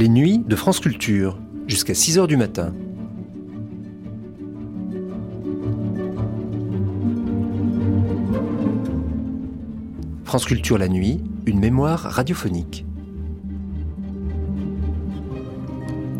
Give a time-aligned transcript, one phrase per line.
[0.00, 2.72] les nuits de France Culture, jusqu'à 6h du matin.
[10.24, 12.86] France Culture la nuit, une mémoire radiophonique.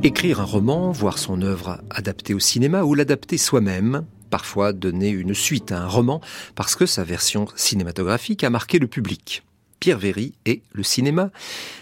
[0.03, 5.33] Écrire un roman, voir son œuvre adaptée au cinéma ou l'adapter soi-même, parfois donner une
[5.33, 6.21] suite à un roman
[6.55, 9.43] parce que sa version cinématographique a marqué le public.
[9.81, 11.31] Pierre Véry et le cinéma.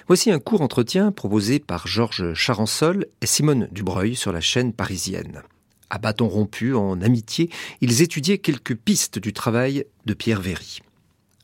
[0.06, 5.42] Voici un court entretien proposé par Georges Charansol et Simone Dubreuil sur la chaîne parisienne.
[5.90, 10.80] À bâton rompu, en amitié, ils étudiaient quelques pistes du travail de Pierre Véry.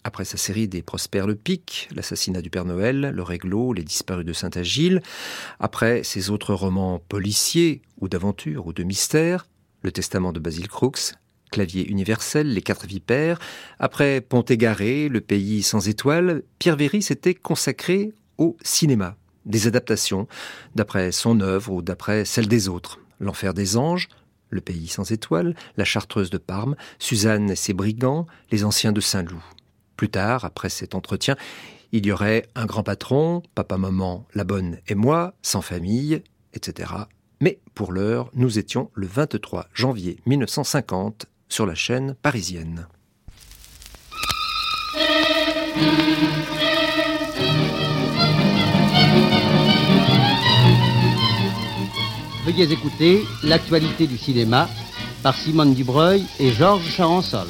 [0.05, 4.27] Après sa série des Prosper le Pic, L'assassinat du Père Noël, Le Réglo, Les disparus
[4.27, 5.03] de Saint-Agile,
[5.61, 9.47] après ses autres romans policiers ou d'aventure ou de mystère,
[9.83, 11.15] Le Testament de Basil Crooks,
[11.55, 13.39] Clavier universel, Les Quatre Vipères,
[13.79, 20.27] après Pont égaré, Le Pays sans étoiles, Pierre Véry s'était consacré au cinéma, des adaptations,
[20.75, 22.99] d'après son œuvre ou d'après celle des autres.
[23.21, 24.09] L'Enfer des Anges,
[24.51, 29.01] Le Pays sans étoiles, La Chartreuse de Parme, Suzanne et ses brigands, Les Anciens de
[29.01, 29.45] Saint-Loup.
[29.97, 31.37] Plus tard, après cet entretien,
[31.93, 36.21] il y aurait un grand patron, papa-maman, la bonne et moi, sans famille,
[36.53, 36.91] etc.
[37.41, 42.87] Mais pour l'heure, nous étions le 23 janvier 1950 sur la chaîne parisienne.
[52.45, 54.69] Veuillez écouter l'actualité du cinéma
[55.23, 57.49] par Simone Dubreuil et Georges Charansol.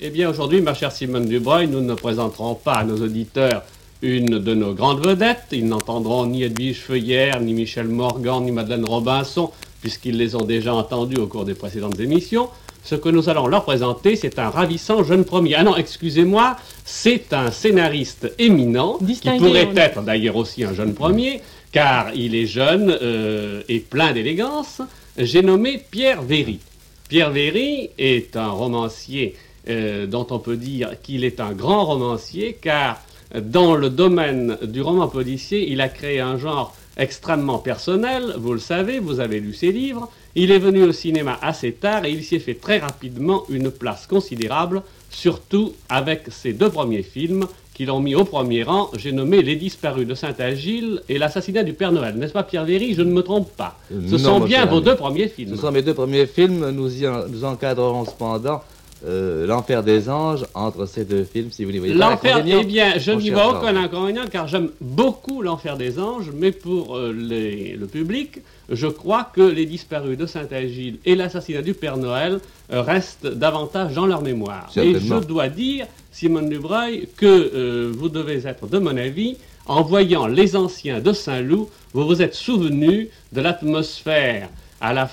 [0.00, 3.64] Eh bien, aujourd'hui, ma chère Simone Dubreuil, nous ne présenterons pas à nos auditeurs
[4.02, 5.46] une de nos grandes vedettes.
[5.52, 10.74] Ils n'entendront ni Edwige Feuillère, ni Michel Morgan, ni Madeleine Robinson, puisqu'ils les ont déjà
[10.74, 12.48] entendus au cours des précédentes émissions.
[12.84, 15.54] Ce que nous allons leur présenter, c'est un ravissant jeune premier.
[15.56, 21.42] Ah non, excusez-moi, c'est un scénariste éminent, qui pourrait être d'ailleurs aussi un jeune premier,
[21.72, 24.80] car il est jeune euh, et plein d'élégance.
[25.18, 26.60] J'ai nommé Pierre Véry.
[27.08, 29.34] Pierre Véry est un romancier
[29.68, 33.02] euh, dont on peut dire qu'il est un grand romancier, car
[33.34, 38.58] dans le domaine du roman policier, il a créé un genre extrêmement personnel, vous le
[38.58, 42.24] savez, vous avez lu ses livres, il est venu au cinéma assez tard et il
[42.24, 47.86] s'y est fait très rapidement une place considérable, surtout avec ses deux premiers films qui
[47.86, 51.92] l'ont mis au premier rang, j'ai nommé Les disparus de Saint-Agile et L'assassinat du Père
[51.92, 52.16] Noël.
[52.16, 52.94] N'est-ce pas Pierre Véry?
[52.94, 53.78] Je ne me trompe pas.
[54.10, 55.54] Ce sont bien vos deux premiers films.
[55.54, 58.62] Ce sont mes deux premiers films, nous, y nous encadrerons cependant
[59.06, 61.94] euh, L'Enfer des Anges entre ces deux films, si vous voulez.
[61.94, 66.50] L'Enfer, eh bien, je n'y vois aucun inconvénient car j'aime beaucoup L'Enfer des Anges, mais
[66.50, 71.96] pour euh, le public, je crois que Les Disparus de Saint-Agile et L'assassinat du Père
[71.96, 72.40] Noël
[72.72, 74.70] euh, restent davantage dans leur mémoire.
[74.76, 79.36] Et je dois dire, Simone Dubreuil, que vous devez être de mon avis.
[79.66, 84.48] En voyant les anciens de Saint-Loup, vous vous êtes souvenu de l'atmosphère
[84.80, 85.08] à,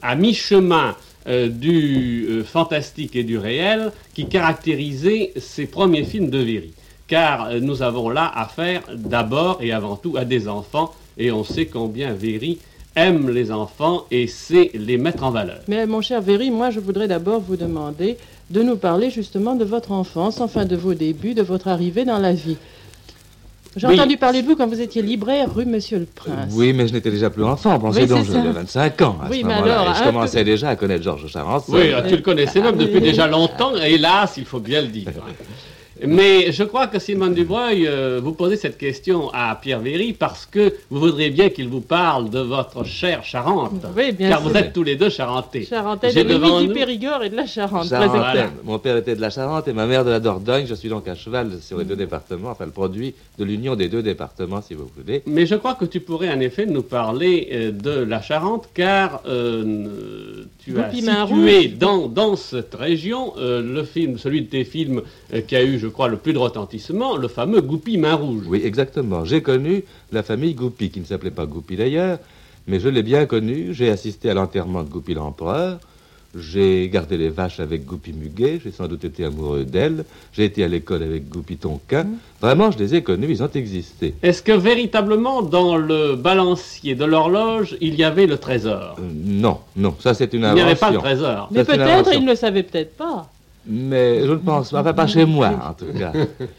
[0.00, 0.94] à mi-chemin
[1.28, 6.72] euh, du euh, fantastique et du réel qui caractérisait ces premiers films de Véry.
[7.08, 11.42] Car euh, nous avons là affaire d'abord et avant tout à des enfants, et on
[11.42, 12.58] sait combien Véry
[12.94, 15.60] aime les enfants et sait les mettre en valeur.
[15.68, 18.16] Mais mon cher Véry, moi je voudrais d'abord vous demander
[18.50, 22.18] de nous parler justement de votre enfance, enfin de vos débuts, de votre arrivée dans
[22.18, 22.56] la vie.
[23.76, 26.52] J'ai entendu parler de vous quand vous étiez libraire rue Monsieur le Prince.
[26.52, 27.78] Oui, mais je n'étais déjà plus enfant.
[27.78, 31.02] Pensez donc, j'avais 25 ans à oui, ce mais alors, je commençais déjà à connaître
[31.04, 31.64] Georges Charance.
[31.68, 35.08] Oui, tu le connaissais même depuis déjà longtemps, hélas, il faut bien le dire.
[36.04, 40.44] Mais je crois que Simone Dubreuil, euh, vous posez cette question à Pierre Véry parce
[40.44, 43.72] que vous voudriez bien qu'il vous parle de votre chère Charente.
[43.96, 45.62] Oui, bien car vous êtes tous les deux charentais.
[45.64, 47.92] Charentais de devant du Périgord et de la Charente.
[48.64, 50.66] Mon père était de la Charente et ma mère de la Dordogne.
[50.66, 53.88] Je suis donc à cheval sur les deux départements, enfin le produit de l'union des
[53.88, 55.22] deux départements, si vous voulez.
[55.26, 59.22] Mais je crois que tu pourrais en effet nous parler euh, de la Charente, car
[59.26, 65.02] euh, tu as situé dans, dans cette région le film, celui de tes films
[65.46, 68.44] qui a eu, je crois, le plus de retentissement, le fameux Goupy Main Rouge.
[68.46, 69.24] Oui, exactement.
[69.24, 72.18] J'ai connu la famille Goupy, qui ne s'appelait pas Goupy d'ailleurs,
[72.66, 73.72] mais je l'ai bien connue.
[73.72, 75.78] J'ai assisté à l'enterrement de Goupy l'empereur.
[76.38, 80.04] J'ai gardé les vaches avec Goupy Muguet, j'ai sans doute été amoureux d'elle.
[80.34, 82.04] J'ai été à l'école avec Goupy Tonquin.
[82.04, 82.18] Mmh.
[82.42, 84.14] Vraiment, je les ai connus, ils ont existé.
[84.22, 88.96] Est-ce que véritablement, dans le balancier de l'horloge, il y avait le trésor?
[88.98, 90.62] Euh, Non, non, ça c'est une invention.
[90.62, 91.48] Il n'y avait pas le trésor.
[91.52, 93.30] Mais peut-être, il ne le savait peut-être pas.
[93.68, 96.12] Mais je ne pense pas, enfin pas chez moi en tout cas.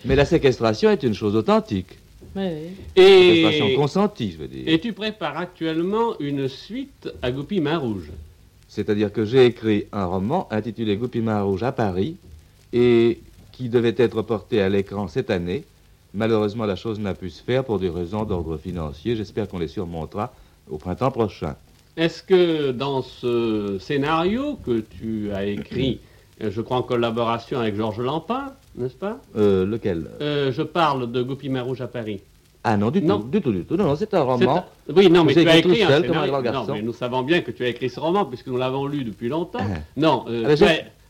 [0.06, 1.98] Mais la séquestration est une chose authentique.
[2.36, 2.44] Oui.
[2.96, 3.36] Et...
[3.36, 4.64] Séquestration consentie, je veux dire.
[4.68, 8.12] Et tu prépares actuellement une suite à Goupy Main Rouge.
[8.68, 12.18] C'est-à-dire que j'ai écrit un roman intitulé Goupy Main Rouge à Paris
[12.74, 13.20] et
[13.54, 15.64] qui devait être porté à l'écran cette année.
[16.14, 19.16] Malheureusement, la chose n'a pu se faire pour des raisons d'ordre financier.
[19.16, 20.34] J'espère qu'on les surmontera
[20.70, 21.56] au printemps prochain.
[21.96, 26.00] Est-ce que dans ce scénario que tu as écrit,
[26.40, 29.20] je crois en collaboration avec Georges Lampin, n'est-ce pas?
[29.38, 30.08] Euh, lequel?
[30.22, 32.22] Euh, Je parle de Goupil Rouge à Paris.
[32.64, 33.20] Ah non, du Non.
[33.20, 33.78] tout, du tout, du tout.
[33.78, 34.58] Non, non, c'est un roman.
[34.58, 37.42] un- Oui, non, mais tu as écrit un seul, un Non, mais nous savons bien
[37.42, 39.60] que tu as écrit ce roman puisque nous l'avons lu depuis longtemps.
[39.62, 39.78] Ah.
[39.96, 40.56] Non, euh, Ah,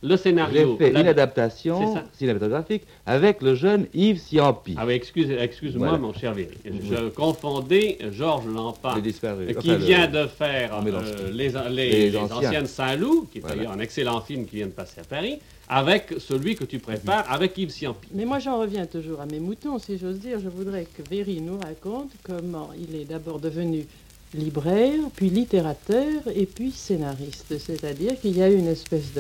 [0.02, 0.78] j'ai- le J'ai scénario.
[0.78, 4.76] fait la- une adaptation cinématographique avec le jeune Yves Ciampi.
[4.78, 6.02] Ah oui, excuse, excuse-moi, Voilà.
[6.02, 6.58] mon cher Véry.
[6.66, 12.10] Je confondais Georges euh, qui Enfin, le- vient de faire mélange euh, les, les- Les
[12.12, 12.38] les anciens.
[12.50, 13.56] Anciennes Saint-Loup, qui est Voilà.
[13.56, 15.40] d'ailleurs un excellent film qui vient de passer à Paris,
[15.70, 18.08] avec celui que tu prépares avec Yves Ciampi.
[18.14, 20.40] Mais moi, j'en reviens toujours à mes moutons, si j'ose dire.
[20.40, 23.86] Je voudrais que Véry nous raconte comment il est d'abord devenu
[24.34, 27.54] libraire, puis littérateur, et puis scénariste.
[27.60, 29.12] C'est-à-dire qu'il y a une espèce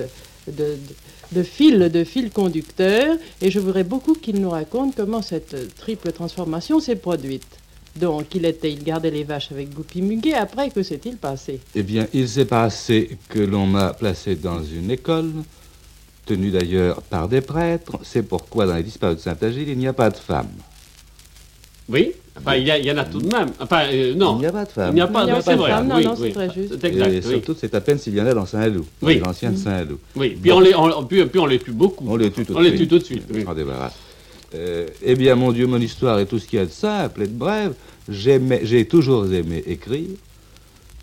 [0.48, 6.12] de, fil, de fil conducteur, et je voudrais beaucoup qu'il nous raconte comment cette triple
[6.12, 7.48] transformation s'est produite.
[7.95, 10.36] Donc, il était, il gardait les vaches avec Goupy Muguet.
[10.36, 11.59] Après, que s'est-il passé?
[11.74, 15.31] Eh bien, il s'est passé que l'on m'a placé dans une école,
[16.25, 17.98] tenue d'ailleurs par des prêtres.
[18.04, 20.51] C'est pourquoi dans les disparus de Saint-Agile, il n'y a pas de femmes.
[21.89, 23.47] Oui Enfin, il y, a- il y en a tout de même.
[23.59, 24.35] Enfin, euh, non.
[24.35, 24.93] Il n'y a pas de Il femmes.
[24.93, 26.31] n'y a pas, Il n'y a pas de femmes, non, oui, non, c'est oui.
[26.33, 26.83] très juste.
[26.83, 27.23] Exact, Et oui.
[27.23, 29.15] surtout, c'est à peine s'il y en a dans Saint-Loup, Oui.
[29.15, 29.97] les anciens de Saint-Loup.
[30.15, 32.05] Oui, puis on, les, on- puis, puis on les tue beaucoup.
[32.07, 32.81] On les tue tout de On les suite.
[32.81, 33.95] tue tout de suite, On s'en débarrasse.
[34.53, 37.23] Euh, eh bien, mon Dieu, mon histoire et tout ce qu'il y a de simple
[37.23, 37.71] et de bref,
[38.07, 40.05] j'aimais- j'ai toujours aimé écrire.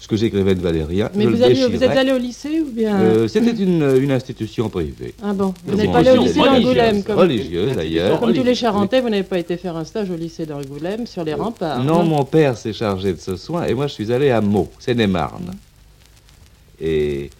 [0.05, 1.09] Ce que j'écrivais ne valait rien.
[1.15, 3.83] Mais je vous, le allez- vous êtes allé au lycée ou bien Euh, C'était une,
[4.03, 5.15] une institution privée.
[5.23, 8.21] Ah bon Vous n'êtes pas allé au lycée d'Angoulême comme, Religieuse, d'ailleurs.
[8.21, 11.25] comme tous les Charentais, vous n'avez pas été faire un stage au lycée d'Angoulême sur
[11.25, 14.29] les remparts Non, mon père s'est chargé de ce soin et moi je suis allé
[14.31, 15.53] à Meaux, Seine-et-Marne.
[16.83, 17.31] Et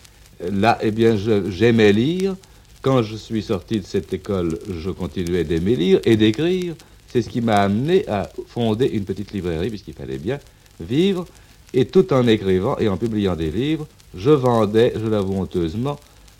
[0.51, 1.17] là, eh bien,
[1.51, 2.35] j'aimais lire.
[2.81, 6.75] Quand je suis sorti de cette école, je continuais d'aimer lire et d'écrire.
[7.09, 10.39] C'est ce qui m'a amené à fonder une petite librairie, puisqu'il fallait bien
[10.81, 11.27] vivre.
[11.77, 13.87] Et tout en écrivant et en publiant des livres,
[14.17, 15.99] je vendais, je l'avoue honteusement,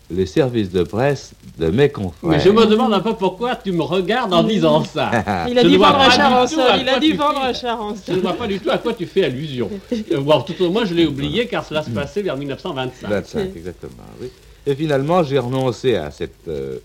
[0.09, 2.29] les services de presse de mes confrères.
[2.31, 5.11] Mais je me demande un peu pourquoi tu me regardes en disant ça.
[5.49, 7.47] Il a Je dit vendre du charançon, à il a dit vendre fais.
[7.49, 8.13] un Je charançon.
[8.13, 9.69] ne vois pas du tout à quoi tu fais allusion.
[10.11, 13.09] Euh, voire tout au moins, je l'ai oublié car cela se passait vers 1925.
[13.09, 13.91] 25, exactement,
[14.21, 14.27] oui.
[14.67, 16.77] Et finalement, j'ai renoncé à cette, euh,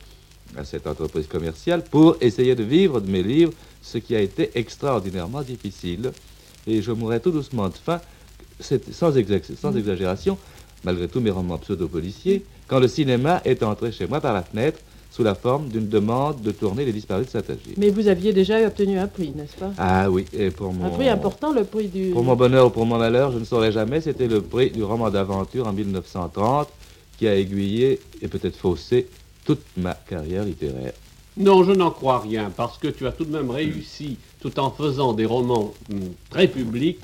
[0.56, 4.50] à cette entreprise commerciale pour essayer de vivre de mes livres, ce qui a été
[4.54, 6.10] extraordinairement difficile.
[6.66, 8.00] Et je mourrais tout doucement de faim,
[8.60, 9.12] sans,
[9.56, 10.38] sans exagération,
[10.84, 14.78] malgré tous mes romans pseudo-policiers, quand le cinéma est entré chez moi par la fenêtre
[15.10, 17.74] sous la forme d'une demande de tourner Les Disparus de Saint-Agile.
[17.76, 19.72] Mais vous aviez déjà obtenu un prix, n'est-ce pas?
[19.76, 20.86] Ah oui, et pour mon...
[20.86, 22.10] Un prix important, le prix du...
[22.10, 24.00] Pour mon bonheur ou pour mon malheur, je ne saurais jamais.
[24.00, 26.68] C'était le prix du roman d'aventure en 1930
[27.18, 29.08] qui a aiguillé et peut-être faussé
[29.44, 30.92] toute ma carrière littéraire.
[31.36, 34.70] Non, je n'en crois rien, parce que tu as tout de même réussi, tout en
[34.70, 37.00] faisant des romans hum, très publics,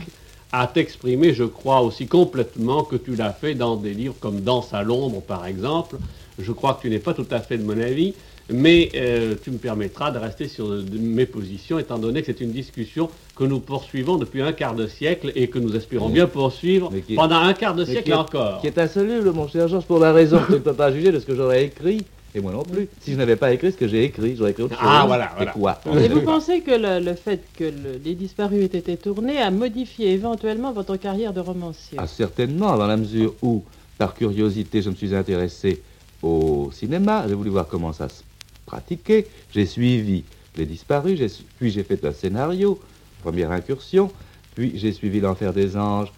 [0.52, 4.72] à t'exprimer, je crois, aussi complètement que tu l'as fait dans des livres comme Danse
[4.72, 5.96] à l'ombre, par exemple.
[6.38, 8.14] Je crois que tu n'es pas tout à fait de mon avis,
[8.48, 12.40] mais euh, tu me permettras de rester sur de- mes positions, étant donné que c'est
[12.40, 16.26] une discussion que nous poursuivons depuis un quart de siècle et que nous espérons bien
[16.26, 18.61] poursuivre pendant un quart de siècle qui est- encore.
[18.61, 21.11] Qui est insoluble, mon cher Georges, pour la raison que tu ne peux pas juger
[21.11, 22.02] de ce que j'aurais écrit,
[22.37, 22.87] et moi non plus.
[23.00, 24.88] Si je n'avais pas écrit ce que j'ai écrit, j'aurais écrit autre chose.
[24.88, 25.52] Ah, voilà, Et voilà.
[25.52, 25.81] quoi?
[26.00, 29.50] Et vous pensez que le, le fait que le- Les Disparus ait été tourné a
[29.50, 31.99] modifié éventuellement votre carrière de romancier?
[32.00, 33.62] Ah, certainement, dans la mesure où,
[33.99, 35.81] par curiosité, je me suis intéressé
[36.23, 38.23] au cinéma, j'ai voulu voir comment ça se
[38.66, 40.25] pratiquait, j'ai suivi
[40.59, 41.28] Les Disparus, j'ai
[41.59, 42.81] puis j'ai fait un scénario,
[43.23, 44.11] première incursion,
[44.55, 46.12] puis j'ai suivi L'Enfer des Anges,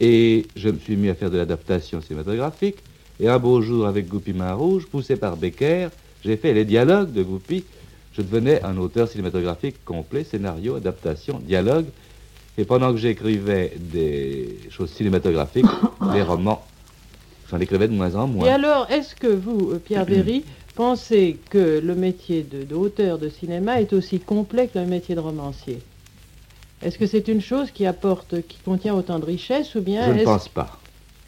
[0.00, 2.76] et je me suis mis à faire de l'adaptation cinématographique,
[3.22, 5.88] et un beau jour, avec Goupy Main Rouge, poussé par Becker,
[6.24, 7.62] j'ai fait les dialogues de Goupy,
[8.16, 11.86] je devenais un auteur cinématographique complet, scénario, adaptation, dialogue,
[12.58, 15.66] et pendant que j'écrivais des choses cinématographiques,
[16.12, 16.66] des romans,
[17.48, 18.52] j'en écrivais de moins en Et moins.
[18.52, 23.80] alors, est-ce que vous, euh, Pierre Véry, pensez que le métier de- d'auteur de, cinéma
[23.80, 25.78] est aussi complet que le métier de romancier?
[26.82, 30.18] Est-ce que c'est une chose qui apporte, qui contient autant de richesse ou bien Je
[30.18, 30.80] ne pense pas.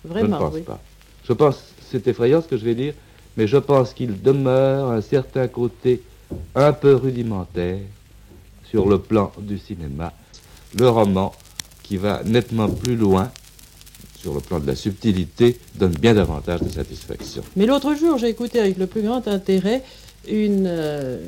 [0.04, 0.62] vraiment je ne pense oui.
[0.62, 0.80] pas.
[1.26, 2.94] Je pense, c'est effrayant ce que je vais dire,
[3.36, 6.02] mais je pense qu'il demeure un certain côté
[6.54, 7.78] un peu rudimentaire
[8.68, 10.12] sur le plan du cinéma.
[10.78, 11.32] Le roman,
[11.82, 13.30] qui va nettement plus loin
[14.18, 17.42] sur le plan de la subtilité, donne bien davantage de satisfaction.
[17.56, 19.82] Mais l'autre jour, j'ai écouté avec le plus grand intérêt
[20.28, 21.18] une, euh,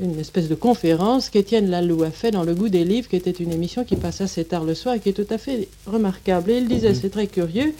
[0.00, 3.30] une espèce de conférence qu'Étienne Laloux a fait dans Le goût des livres, qui était
[3.30, 6.50] une émission qui passe assez tard le soir et qui est tout à fait remarquable.
[6.50, 7.74] Et il disait, c'est très curieux,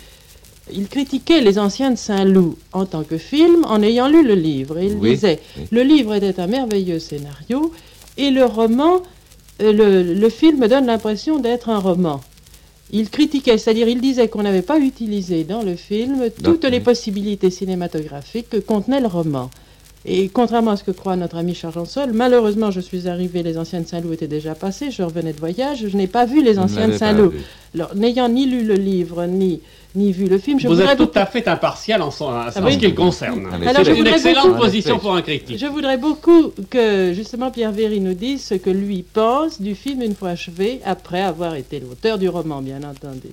[0.71, 4.79] il critiquait Les Anciens de Saint-Loup en tant que film en ayant lu le livre.
[4.79, 5.65] Et il Oui, disait oui.
[5.71, 7.73] Le livre était un merveilleux scénario
[8.17, 9.03] et le roman,
[9.61, 12.21] euh, le, le film donne l'impression d'être un roman.
[12.93, 17.51] Il critiquait, c'est-à-dire il disait qu'on n'avait pas utilisé dans le film toutes les possibilités
[17.51, 19.51] cinématographiques que contenait le roman.
[20.05, 23.57] Et contrairement à ce que croit notre ami Charles Sol, malheureusement, je suis arrivé, les
[23.57, 26.59] anciens de Saint-Loup étaient déjà passés, je revenais de voyage, je n'ai pas vu les
[26.59, 27.33] anciens de Saint-Loup.
[27.75, 29.61] Alors, n'ayant ni lu le livre, ni,
[29.95, 32.51] ni vu le film, je Vous êtes tout beaucoup- à fait impartial en, son- en
[32.51, 32.79] ce oui.
[32.79, 33.47] qui le concerne.
[33.53, 35.59] Ah, Alors, c'est une voudrais excellente beaucoup- position pour un critique.
[35.59, 40.01] Je voudrais beaucoup que justement Pierre Véry nous dise ce que lui pense du film
[40.03, 43.29] une fois achevé, après avoir été l'auteur du roman, bien entendu.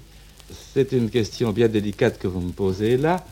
[0.73, 3.23] C'est une question bien délicate que vous me posez là.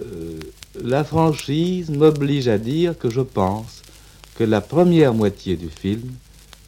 [0.00, 0.38] Euh,
[0.82, 3.82] la franchise m'oblige à dire que je pense
[4.36, 6.02] que la première moitié du film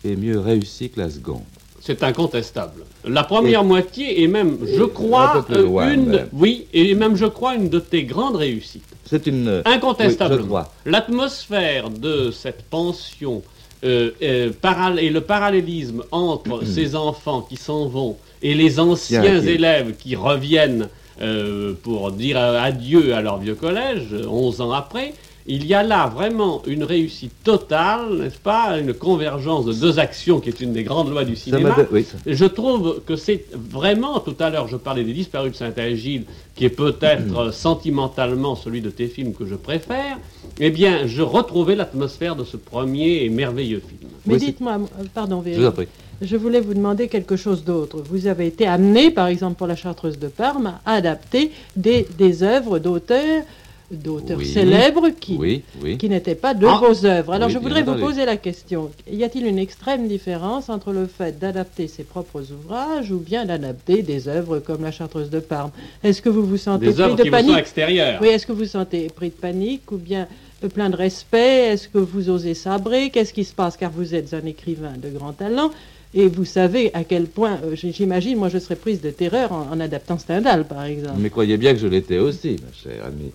[0.05, 1.43] est mieux réussie que la seconde.
[1.81, 2.85] C'est incontestable.
[3.07, 6.29] La première moitié est même, je crois, un euh, loin, une, même.
[6.33, 8.85] oui, et même je crois une de tes grandes réussites.
[9.07, 9.63] C'est une.
[9.65, 10.57] Incontestablement.
[10.57, 10.63] oui.
[10.85, 13.43] L'atmosphère de cette pension
[13.83, 19.97] euh, euh, et le parallélisme entre ces enfants qui s'en vont et les anciens élèves
[19.97, 20.89] qui reviennent
[21.23, 25.13] euh, pour dire adieu à leur vieux collège, euh, 11 ans après,
[25.47, 30.39] il y a là vraiment une réussite totale, n'est-ce pas Une convergence de deux actions
[30.41, 31.71] qui est une des grandes lois du cinéma.
[31.77, 35.53] don- oui, ça- Je trouve que c'est vraiment, tout à l'heure je parlais des disparus
[35.53, 40.19] de Saint-Agile, qui est peut-être sentimentalement celui de tes films que je préfère,
[40.61, 44.11] eh bien je retrouvais l'atmosphère de ce premier et merveilleux film.
[44.27, 45.89] Mais Oui, dites-moi, euh, pardon je Véry, prie.
[46.21, 48.03] je voulais vous demander quelque chose d'autre.
[48.09, 52.43] Vous avez été amené, par exemple pour la Chartreuse de Parme, à adapter des, des
[52.43, 53.43] œuvres d'auteurs,
[53.91, 54.47] d'auteurs Oui.
[54.47, 55.99] célèbres qui, Oui, oui.
[55.99, 56.81] qui n'étaient pas de Ah.
[56.81, 57.33] vos œuvres.
[57.33, 58.05] Alors je voudrais vous entendu.
[58.05, 63.11] poser la question, y a-t-il une extrême différence entre le fait d'adapter ses propres ouvrages
[63.11, 65.71] ou bien d'adapter des œuvres comme la Chartreuse de Parme?
[66.05, 67.59] Est-ce que vous vous sentez Des pris de qui me sont panique?
[67.59, 68.19] extérieures.
[68.23, 70.29] Oui, est-ce que vous sentez pris de panique ou bien
[70.63, 71.69] euh, plein de respect?
[71.73, 73.11] Est-ce que vous osez sabrer?
[73.11, 73.77] Qu'est-ce qui se passe?
[73.77, 75.71] Car vous êtes un écrivain de grand talent
[76.15, 79.69] et vous savez à quel point, euh, j'imagine, moi je serais prise de terreur en,
[79.73, 81.17] en adaptant Stendhal, par exemple.
[81.19, 83.31] Mais croyez bien que je l'étais aussi, ma chère amie.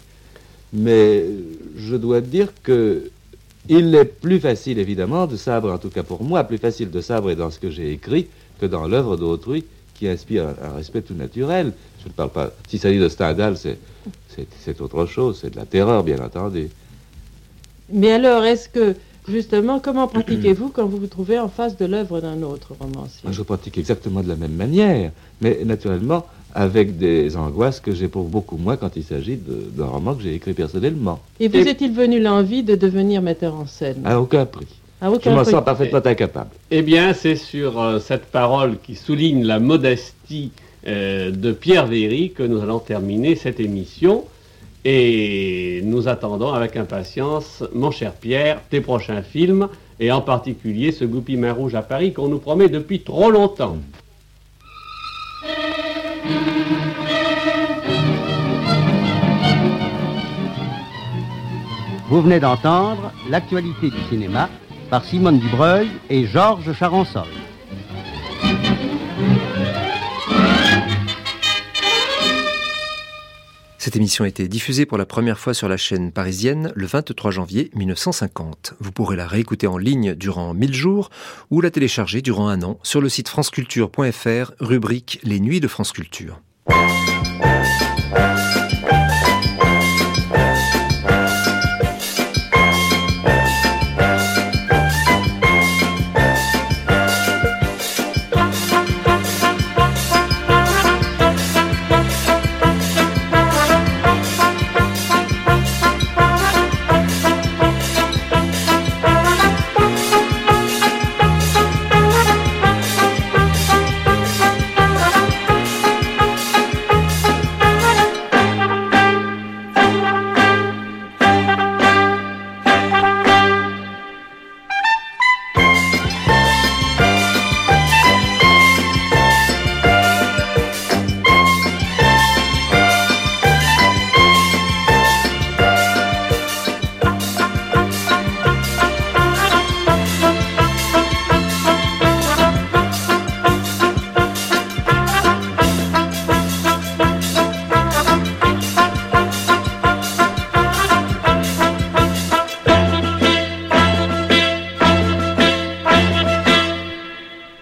[0.75, 1.25] Mais
[1.77, 3.09] je dois dire que
[3.67, 7.01] il est plus facile, évidemment, de sabrer, en tout cas pour moi, plus facile de
[7.01, 8.27] sabrer dans ce que j'ai écrit
[8.59, 9.65] que dans l'œuvre d'autrui
[9.95, 11.73] qui inspire un, respect tout naturel.
[12.03, 12.51] Je ne parle pas.
[12.67, 16.69] S'il s'agit de Stendhal, c'est autre chose, c'est de la terreur, bien entendu.
[17.89, 18.95] Mais alors, est-ce que,
[19.27, 23.21] justement, comment pratiquez-vous quand vous vous trouvez en face de l'œuvre d'un autre romancier?
[23.23, 28.29] Moi, je pratique exactement de la même manière, mais naturellement avec des angoisses que j'éprouve
[28.29, 31.19] beaucoup moins quand il s'agit d'un roman que j'ai écrit personnellement.
[31.39, 34.01] Et vous Et- est-il venu l'envie de devenir metteur en scène?
[34.05, 34.67] À aucun prix.
[35.01, 35.51] À Je aucun m'en prix.
[35.51, 36.51] sens parfaitement incapable.
[36.71, 40.51] Eh bien, c'est sur euh, cette parole qui souligne la modestie
[40.87, 44.23] euh, de Pierre Véry que nous allons terminer cette émission.
[44.87, 49.67] Et nous attendons avec impatience, mon cher Pierre, tes prochains films,
[49.99, 53.77] et en particulier ce Goupy Main Rouge à Paris qu'on nous promet depuis trop longtemps.
[62.07, 64.49] Vous venez d'entendre l'actualité du cinéma
[64.91, 67.23] par Simone Dubreuil et Georges Charançol.
[73.85, 77.29] Cette émission a été diffusée pour la première fois sur la chaîne parisienne le 23
[77.29, 78.73] janvier 1950.
[78.79, 81.11] Vous pourrez la réécouter en ligne durant 1000 jours
[81.51, 85.91] ou la télécharger durant un an sur le site franceculture.fr, rubrique Les Nuits de France
[85.91, 86.41] Culture.